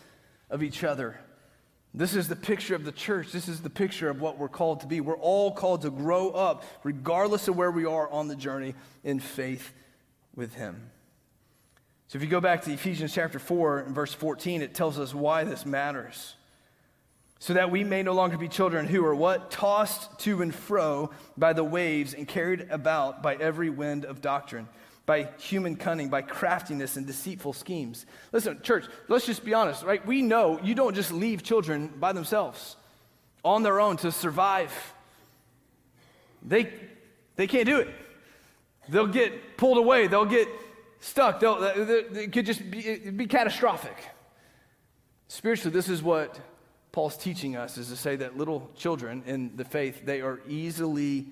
[0.49, 1.21] of each other.
[1.93, 3.33] This is the picture of the church.
[3.33, 5.03] This is the picture of what we're called to be.
[5.03, 9.21] We're all called to grow up, regardless of where we are on the journey in
[9.21, 9.75] faith
[10.35, 10.91] with Him.
[12.09, 15.13] So if you go back to Ephesians chapter 4 and verse 14, it tells us
[15.13, 16.35] why this matters
[17.45, 19.51] so that we may no longer be children who are what?
[19.51, 24.67] Tossed to and fro by the waves and carried about by every wind of doctrine,
[25.05, 28.07] by human cunning, by craftiness and deceitful schemes.
[28.33, 30.07] Listen, church, let's just be honest, right?
[30.07, 32.77] We know you don't just leave children by themselves
[33.45, 34.73] on their own to survive.
[36.43, 36.73] They,
[37.37, 37.89] they can't do it.
[38.89, 40.49] They'll get pulled away, they'll get
[41.01, 43.99] stuck, they'll, it could just be, be catastrophic.
[45.29, 46.41] Spiritually, this is what
[46.95, 51.27] Paul's teaching us is to say that little children in the faith, they are easily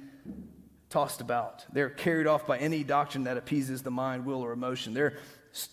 [0.90, 1.64] tossed about.
[1.72, 4.92] They're carried off by any doctrine that appeases the mind, will, or emotion.
[4.92, 5.18] They're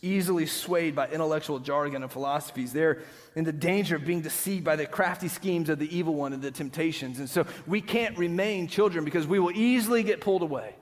[0.04, 2.72] easily swayed by intellectual jargon and philosophies.
[2.72, 3.00] They're
[3.36, 6.42] in the danger of being deceived by the crafty schemes of the evil one and
[6.44, 7.18] the temptations.
[7.18, 10.76] And so we can't remain children because we will easily get pulled away.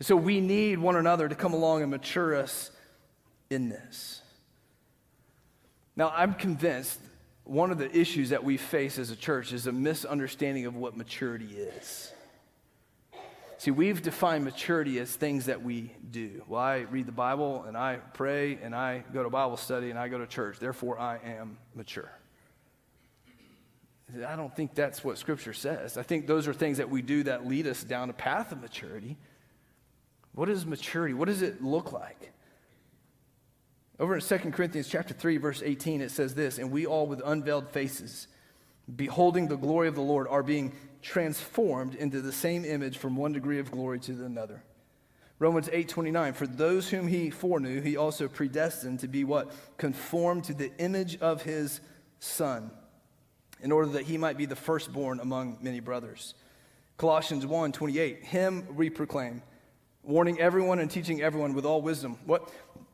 [0.00, 2.72] And so we need one another to come along and mature us
[3.48, 4.22] in this.
[5.94, 6.98] Now, I'm convinced
[7.44, 10.96] one of the issues that we face as a church is a misunderstanding of what
[10.96, 12.12] maturity is.
[13.58, 16.42] See, we've defined maturity as things that we do.
[16.48, 19.98] Well, I read the Bible and I pray and I go to Bible study and
[19.98, 20.58] I go to church.
[20.58, 22.10] Therefore, I am mature.
[24.26, 25.96] I don't think that's what Scripture says.
[25.96, 28.60] I think those are things that we do that lead us down a path of
[28.60, 29.16] maturity.
[30.34, 31.14] What is maturity?
[31.14, 32.32] What does it look like?
[34.02, 37.22] Over in 2 Corinthians chapter 3 verse 18 it says this, and we all with
[37.24, 38.26] unveiled faces
[38.96, 43.32] beholding the glory of the Lord are being transformed into the same image from one
[43.32, 44.64] degree of glory to another.
[45.38, 50.54] Romans 8:29 For those whom he foreknew he also predestined to be what conformed to
[50.54, 51.80] the image of his
[52.18, 52.72] son
[53.60, 56.34] in order that he might be the firstborn among many brothers.
[56.96, 59.42] Colossians 1:28 Him we proclaim
[60.02, 62.18] warning everyone and teaching everyone with all wisdom.
[62.26, 62.50] What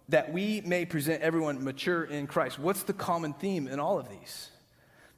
[0.09, 2.59] that we may present everyone mature in Christ.
[2.59, 4.49] What's the common theme in all of these?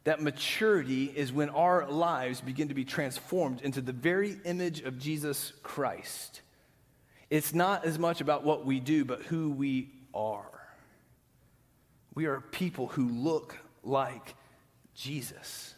[0.05, 4.98] That maturity is when our lives begin to be transformed into the very image of
[4.98, 6.40] Jesus Christ.
[7.29, 10.46] It's not as much about what we do, but who we are.
[12.14, 14.35] We are people who look like
[14.94, 15.74] Jesus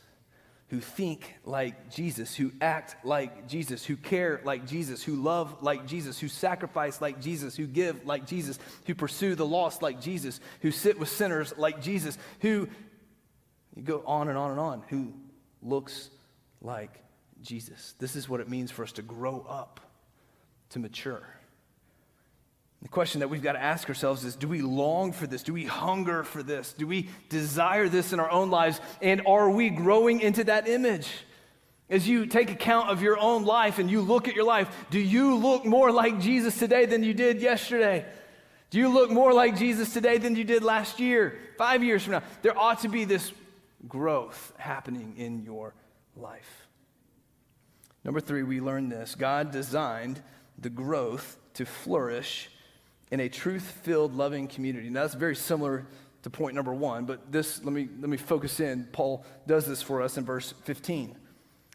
[0.72, 5.87] who think like Jesus, who act like Jesus, who care like Jesus, who love like
[5.87, 10.40] Jesus, who sacrifice like Jesus, who give like Jesus, who pursue the lost like Jesus,
[10.62, 12.70] who sit with sinners like Jesus, who,
[13.76, 15.12] you go on and on and on, who
[15.62, 16.08] looks
[16.62, 17.02] like
[17.42, 17.94] Jesus.
[17.98, 19.78] This is what it means for us to grow up,
[20.70, 21.22] to mature.
[22.83, 25.42] The question that we've got to ask ourselves is do we long for this?
[25.42, 26.73] Do we hunger for this?
[26.73, 28.81] Do we desire this in our own lives?
[29.01, 31.09] And are we growing into that image?
[31.88, 34.99] As you take account of your own life and you look at your life, do
[34.99, 38.05] you look more like Jesus today than you did yesterday?
[38.71, 42.12] Do you look more like Jesus today than you did last year, five years from
[42.12, 42.23] now?
[42.40, 43.31] There ought to be this
[43.87, 45.75] growth happening in your
[46.16, 46.66] life.
[48.05, 50.21] Number three, we learn this God designed
[50.59, 52.49] the growth to flourish
[53.12, 54.88] in a truth filled, loving community.
[54.88, 55.87] Now, that's very similar
[56.22, 58.88] to point number one, but this, let me, let me focus in.
[58.90, 61.14] Paul does this for us in verse 15.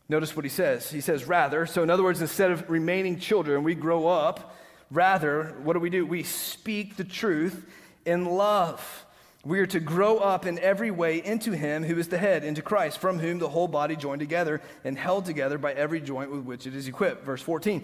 [0.09, 0.89] Notice what he says.
[0.89, 4.55] He says, rather, so in other words, instead of remaining children, we grow up.
[4.89, 6.07] Rather, what do we do?
[6.07, 7.69] We speak the truth
[8.05, 9.05] in love.
[9.45, 12.61] We are to grow up in every way into Him who is the head, into
[12.61, 16.45] Christ, from whom the whole body joined together and held together by every joint with
[16.45, 17.23] which it is equipped.
[17.23, 17.83] Verse 14,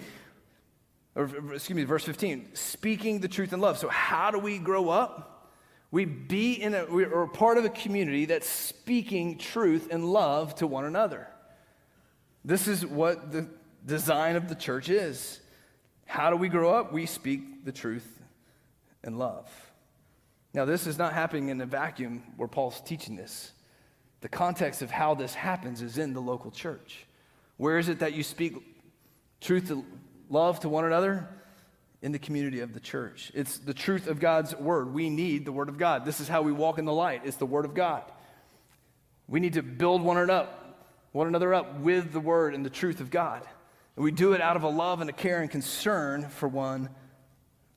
[1.16, 3.78] or excuse me, verse 15, speaking the truth in love.
[3.78, 5.52] So, how do we grow up?
[5.92, 10.66] We be in a, we're part of a community that's speaking truth and love to
[10.66, 11.28] one another.
[12.44, 13.48] This is what the
[13.86, 15.40] design of the church is.
[16.08, 16.92] How do we grow up?
[16.92, 18.22] We speak the truth
[19.04, 19.50] in love.
[20.54, 23.52] Now, this is not happening in a vacuum where Paul's teaching this.
[24.22, 27.06] The context of how this happens is in the local church.
[27.58, 28.56] Where is it that you speak
[29.42, 29.72] truth
[30.30, 31.28] love to one another?
[32.02, 33.32] In the community of the church.
[33.34, 34.94] It's the truth of God's word.
[34.94, 36.04] We need the word of God.
[36.04, 37.22] This is how we walk in the light.
[37.24, 38.04] It's the word of God.
[39.28, 42.70] We need to build one another up, one another up with the word and the
[42.70, 43.42] truth of God.
[43.96, 46.90] And we do it out of a love and a care and concern for one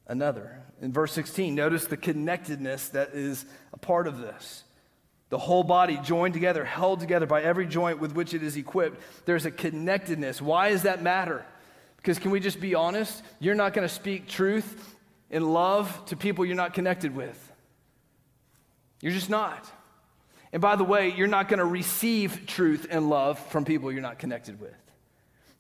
[0.06, 0.62] another.
[0.80, 4.64] In verse 16, notice the connectedness that is a part of this.
[5.28, 9.00] The whole body joined together, held together by every joint with which it is equipped.
[9.24, 10.40] There's a connectedness.
[10.40, 11.44] Why does that matter?
[12.06, 13.20] Because can we just be honest?
[13.40, 14.94] You're not going to speak truth
[15.28, 17.52] and love to people you're not connected with.
[19.00, 19.68] You're just not.
[20.52, 24.02] And by the way, you're not going to receive truth and love from people you're
[24.02, 24.76] not connected with.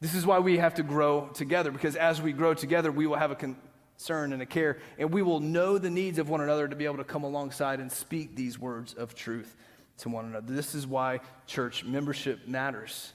[0.00, 3.16] This is why we have to grow together, because as we grow together, we will
[3.16, 6.68] have a concern and a care, and we will know the needs of one another
[6.68, 9.56] to be able to come alongside and speak these words of truth
[9.98, 10.54] to one another.
[10.54, 13.14] This is why church membership matters.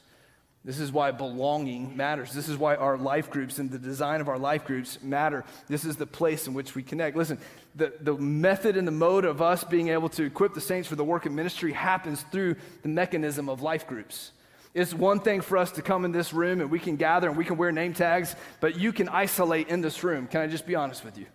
[0.64, 2.34] This is why belonging matters.
[2.34, 5.44] This is why our life groups and the design of our life groups matter.
[5.68, 7.18] This is the place in which we connect.
[7.18, 7.40] Listen,
[7.76, 10.96] the, the method and the mode of us being able to equip the saints for
[10.96, 14.34] the work of ministry happens through the mechanism of life groups.
[14.76, 17.36] It's one thing for us to come in this room and we can gather and
[17.36, 20.28] we can wear name tags, but you can isolate in this room.
[20.28, 21.26] Can I just be honest with you?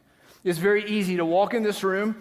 [0.44, 2.16] It's very easy to walk in this room,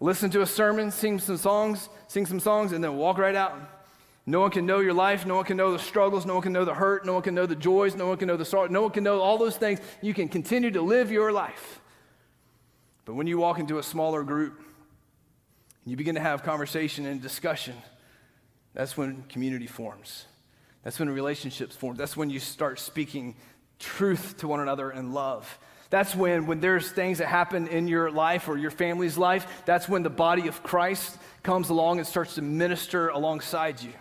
[0.00, 3.79] listen to a sermon, sing some songs, sing some songs, and then walk right out.
[4.26, 5.26] No one can know your life.
[5.26, 6.26] No one can know the struggles.
[6.26, 7.06] No one can know the hurt.
[7.06, 7.94] No one can know the joys.
[7.94, 8.68] No one can know the sorrow.
[8.68, 9.80] No one can know all those things.
[10.02, 11.80] You can continue to live your life.
[13.04, 14.58] But when you walk into a smaller group,
[15.84, 17.74] and you begin to have conversation and discussion,
[18.74, 20.26] that's when community forms.
[20.84, 21.96] That's when relationships form.
[21.96, 23.36] That's when you start speaking
[23.78, 25.58] truth to one another in love.
[25.88, 29.88] That's when, when there's things that happen in your life or your family's life, that's
[29.88, 33.92] when the body of Christ comes along and starts to minister alongside you.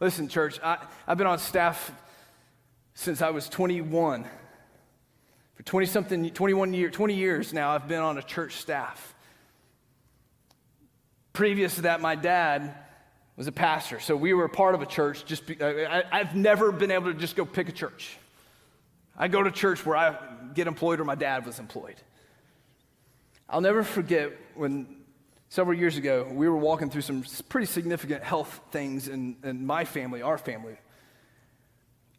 [0.00, 1.90] Listen, church, I, I've been on staff
[2.94, 4.24] since I was 21.
[5.54, 9.14] For 20 something, 21 years, 20 years now, I've been on a church staff.
[11.32, 12.74] Previous to that, my dad
[13.36, 13.98] was a pastor.
[13.98, 15.24] So we were part of a church.
[15.24, 18.16] Just be, I, I've never been able to just go pick a church.
[19.16, 20.16] I go to church where I
[20.54, 21.96] get employed or my dad was employed.
[23.48, 24.97] I'll never forget when
[25.48, 29.84] several years ago we were walking through some pretty significant health things in, in my
[29.84, 30.76] family, our family.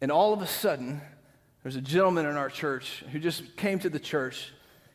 [0.00, 1.00] And all of a sudden,
[1.62, 4.52] there's a gentleman in our church who just came to the church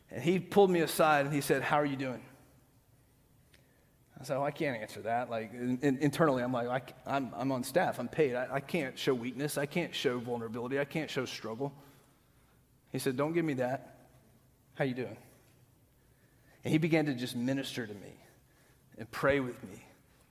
[0.09, 2.21] and he pulled me aside and he said, How are you doing?
[4.19, 5.29] I said, I can't answer that.
[5.29, 6.67] Like in, in, internally, I'm like,
[7.05, 7.99] I, am I'm, I'm on staff.
[7.99, 8.33] I'm paid.
[8.33, 9.57] I, I can't show weakness.
[9.57, 10.79] I can't show vulnerability.
[10.79, 11.73] I can't show struggle.
[12.91, 13.97] He said, don't give me that.
[14.75, 15.17] How are you doing?
[16.63, 18.15] And he began to just minister to me
[18.97, 19.85] and pray with me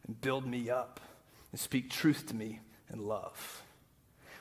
[0.07, 1.01] and build me up
[1.53, 3.63] and speak truth to me and love.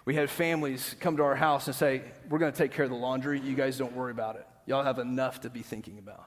[0.05, 2.91] We had families come to our house and say, We're going to take care of
[2.91, 3.39] the laundry.
[3.39, 4.45] You guys don't worry about it.
[4.65, 6.25] Y'all have enough to be thinking about.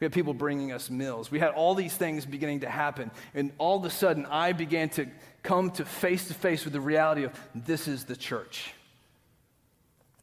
[0.00, 1.30] We had people bringing us meals.
[1.30, 3.12] We had all these things beginning to happen.
[3.34, 5.06] And all of a sudden, I began to
[5.44, 8.74] come to face to face with the reality of this is the church.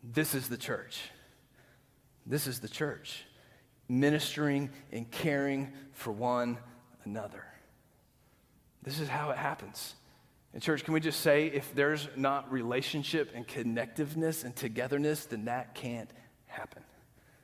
[0.03, 0.99] This is the church.
[2.25, 3.23] This is the church.
[3.87, 6.57] Ministering and caring for one
[7.09, 7.43] another.
[8.83, 9.95] This is how it happens.
[10.53, 15.45] And, church, can we just say if there's not relationship and connectiveness and togetherness, then
[15.45, 16.09] that can't
[16.47, 16.83] happen.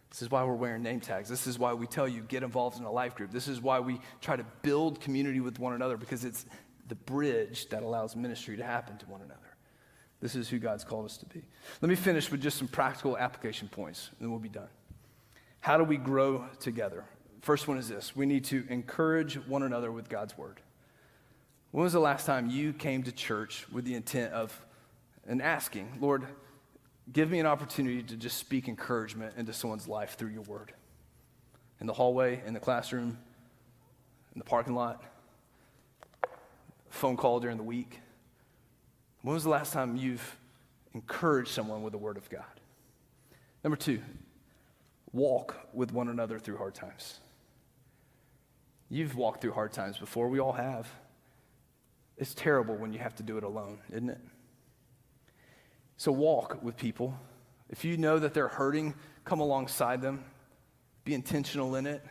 [0.10, 1.30] This is why we're wearing name tags.
[1.30, 3.32] This is why we tell you get involved in a life group.
[3.32, 6.46] This is why we try to build community with one another because it's
[6.88, 9.42] the bridge that allows ministry to happen to one another.
[10.22, 11.44] This is who God's called us to be.
[11.82, 14.70] Let me finish with just some practical application points, and then we'll be done.
[15.60, 17.04] How do we grow together?
[17.46, 20.60] First one is this we need to encourage one another with God's word.
[21.70, 24.66] When was the last time you came to church with the intent of
[25.28, 26.26] and asking, Lord,
[27.14, 30.74] give me an opportunity to just speak encouragement into someone's life through your word.
[31.80, 33.16] In the hallway, in the classroom,
[34.34, 35.04] in the parking lot,
[36.90, 38.00] phone call during the week.
[39.22, 40.36] When was the last time you've
[40.96, 42.60] encouraged someone with the word of God?
[43.64, 44.02] Number two,
[45.14, 47.20] walk with one another through hard times.
[48.90, 50.88] You've walked through hard times before, we all have.
[52.18, 54.22] It's terrible when you have to do it alone, isn't it?
[55.98, 57.18] So walk with people.
[57.70, 60.24] If you know that they're hurting, come alongside them.
[61.04, 62.04] Be intentional in it.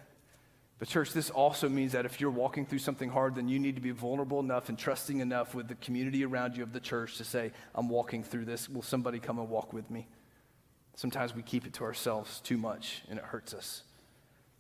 [0.79, 3.77] But, church, this also means that if you're walking through something hard, then you need
[3.77, 7.17] to be vulnerable enough and trusting enough with the community around you of the church
[7.19, 8.69] to say, I'm walking through this.
[8.69, 10.09] Will somebody come and walk with me?
[10.97, 13.85] Sometimes we keep it to ourselves too much and it hurts us.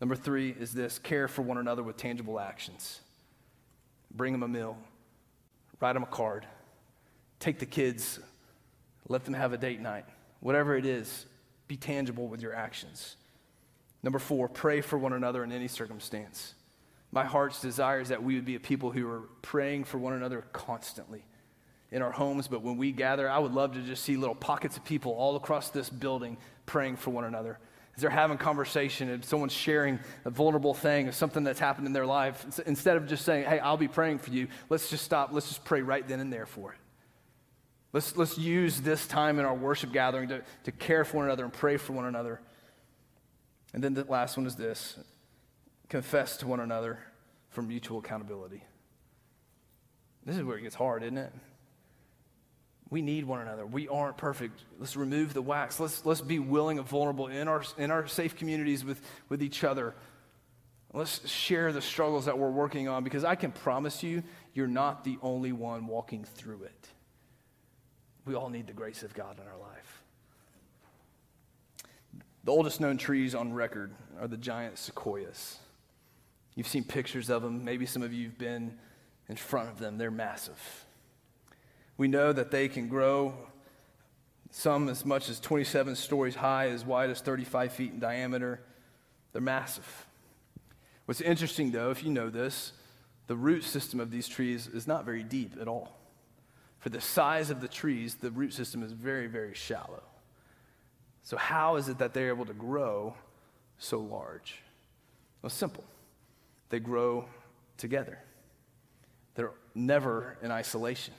[0.01, 3.01] Number three is this care for one another with tangible actions.
[4.11, 4.77] Bring them a meal,
[5.81, 6.47] write them a card,
[7.41, 8.21] take the kids,
[9.09, 10.05] let them have a date night.
[10.41, 11.27] Whatever it is,
[11.69, 13.17] be tangible with your actions.
[14.03, 16.55] Number four, pray for one another in any circumstance.
[17.11, 20.13] My heart's desire is that we would be a people who are praying for one
[20.13, 21.25] another constantly
[21.91, 24.77] in our homes, but when we gather, I would love to just see little pockets
[24.77, 26.37] of people all across this building
[26.67, 27.59] praying for one another.
[27.97, 31.93] As they're having conversation and someone's sharing a vulnerable thing or something that's happened in
[31.93, 35.31] their life, instead of just saying, hey, I'll be praying for you, let's just stop.
[35.33, 36.79] Let's just pray right then and there for it.
[37.93, 41.45] Let's, let's use this time in our worship gathering to, to care for one another
[41.45, 42.41] and pray for one another.
[43.73, 44.99] And then the last one is this
[45.89, 46.99] confess to one another
[47.51, 48.65] for mutual accountability.
[50.25, 51.33] This is where it gets hard, isn't it?
[52.95, 53.67] We need one another.
[53.67, 54.63] We aren't perfect.
[54.79, 55.81] Let's remove the wax.
[55.81, 59.65] Let's, let's be willing and vulnerable in our, in our safe communities with, with each
[59.65, 59.97] other.
[60.93, 64.23] Let's share the struggles that we're working on because I can promise you,
[64.53, 66.89] you're not the only one walking through it.
[68.27, 70.03] We all need the grace of God in our life.
[72.45, 75.59] The oldest known trees on record are the giant sequoias.
[76.55, 77.65] You've seen pictures of them.
[77.65, 78.79] Maybe some of you have been
[79.29, 79.99] in front of them.
[79.99, 80.85] They're massive.
[81.97, 83.35] We know that they can grow
[84.51, 88.61] some as much as 27 stories high, as wide as 35 feet in diameter.
[89.33, 90.07] They're massive.
[91.07, 92.73] What's interesting, though, if you know this,
[93.27, 95.97] the root system of these trees is not very deep at all.
[96.79, 100.03] For the size of the trees, the root system is very, very shallow.
[101.23, 103.15] So, how is it that they're able to grow
[103.79, 104.61] so large?
[105.43, 105.85] Well, simple.
[106.69, 107.27] They grow
[107.77, 108.19] together,
[109.35, 111.15] they're never in isolation.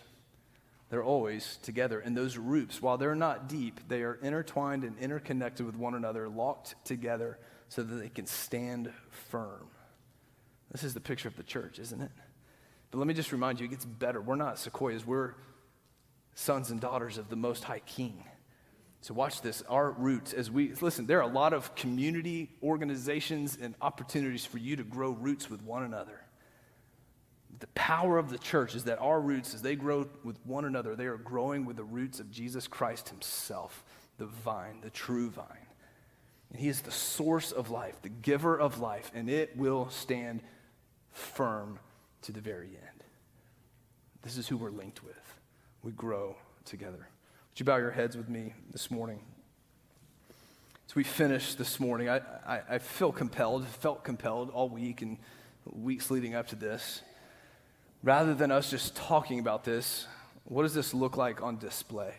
[0.95, 1.99] They're always together.
[1.99, 6.29] And those roots, while they're not deep, they are intertwined and interconnected with one another,
[6.29, 7.37] locked together
[7.67, 9.67] so that they can stand firm.
[10.71, 12.11] This is the picture of the church, isn't it?
[12.91, 14.21] But let me just remind you, it gets better.
[14.21, 15.33] We're not sequoias, we're
[16.33, 18.23] sons and daughters of the Most High King.
[19.01, 19.63] So, watch this.
[19.63, 24.59] Our roots, as we listen, there are a lot of community organizations and opportunities for
[24.59, 26.21] you to grow roots with one another.
[27.59, 30.95] The power of the church is that our roots, as they grow with one another,
[30.95, 33.83] they are growing with the roots of Jesus Christ Himself,
[34.17, 35.67] the vine, the true vine.
[36.51, 40.41] And He is the source of life, the giver of life, and it will stand
[41.11, 41.79] firm
[42.23, 43.03] to the very end.
[44.21, 45.15] This is who we're linked with
[45.85, 46.35] we grow
[46.65, 46.97] together.
[46.97, 49.19] Would you bow your heads with me this morning?
[50.89, 55.19] As we finish this morning, I, I, I feel compelled, felt compelled all week and
[55.65, 57.01] weeks leading up to this.
[58.05, 60.05] Rather than us just talking about this,
[60.43, 62.13] what does this look like on display?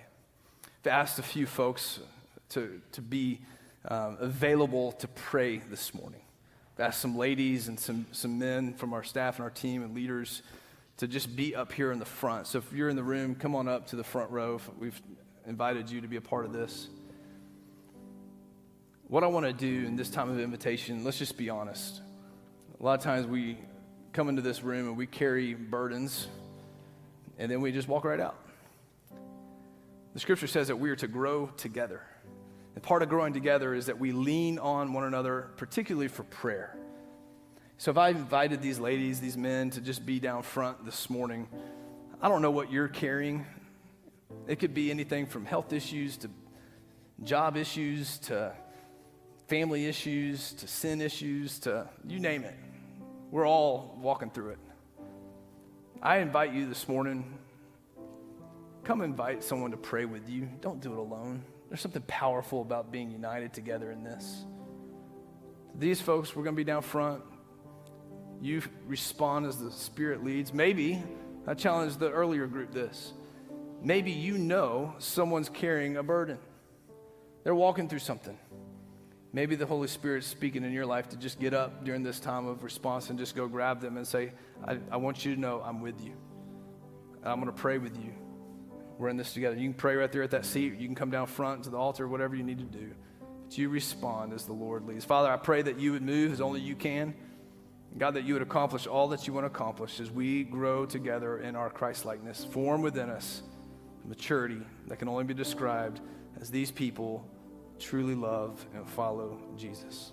[0.81, 2.01] I've asked a few folks
[2.49, 3.41] to, to be
[3.87, 6.23] um, available to pray this morning.
[6.75, 9.95] I've asked some ladies and some, some men from our staff and our team and
[9.95, 10.43] leaders
[10.97, 12.49] to just be up here in the front.
[12.49, 14.61] So if you're in the room, come on up to the front row.
[14.81, 15.01] We've
[15.47, 16.89] invited you to be a part of this.
[19.07, 22.01] What I want to do in this time of invitation, let's just be honest.
[22.81, 23.57] A lot of times we
[24.17, 26.27] come into this room and we carry burdens
[27.39, 28.39] and then we just walk right out.
[30.15, 32.01] The scripture says that we are to grow together.
[32.75, 36.79] And part of growing together is that we lean on one another, particularly for prayer.
[37.77, 41.47] So if I invited these ladies, these men to just be down front this morning,
[42.23, 43.45] I don't know what you're carrying.
[44.47, 46.31] It could be anything from health issues to
[47.23, 48.55] job issues to
[49.47, 52.55] family issues to sin issues to you name it.
[53.37, 54.59] We're all walking through it.
[56.01, 57.39] I invite you this morning,
[58.83, 60.49] come invite someone to pray with you.
[60.63, 61.45] Don't do it alone.
[61.69, 64.47] There's something powerful about being united together in this.
[65.75, 67.25] These folks, we're going to be down front.
[68.41, 70.55] You respond as the Spirit leads.
[70.55, 71.03] Maybe,
[71.47, 73.13] I challenge the earlier group this.
[73.83, 76.39] Maybe you know someone's carrying a burden.
[77.45, 78.39] they're walking through something.
[79.37, 82.47] Maybe the Holy Spirit's speaking in your life to just get up during this time
[82.47, 84.33] of response and just go grab them and say,
[84.67, 86.15] I, I want you to know I'm with you.
[87.23, 88.15] I'm going to pray with you.
[88.97, 89.55] We're in this together.
[89.55, 90.79] You can pray right there at that seat.
[90.79, 92.95] You can come down front to the altar, whatever you need to do.
[93.45, 95.05] But you respond as the Lord leads.
[95.05, 97.15] Father, I pray that you would move as only you can.
[97.99, 101.41] God, that you would accomplish all that you want to accomplish as we grow together
[101.41, 102.43] in our Christ likeness.
[102.43, 103.43] Form within us
[104.03, 106.01] maturity that can only be described
[106.41, 107.29] as these people
[107.79, 110.13] truly love and follow Jesus.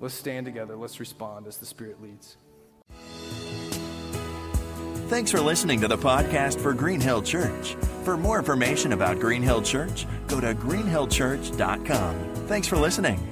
[0.00, 0.76] Let's stand together.
[0.76, 2.36] Let's respond as the Spirit leads.
[5.08, 7.74] Thanks for listening to the podcast for Green Hill Church.
[8.04, 12.34] For more information about Green Hill Church, go to greenhillchurch.com.
[12.46, 13.31] Thanks for listening.